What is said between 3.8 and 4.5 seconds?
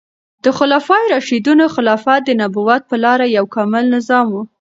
نظام و.